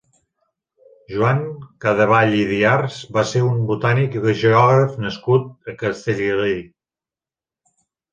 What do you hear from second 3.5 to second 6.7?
botànic i geògraf nascut a Castellgalí.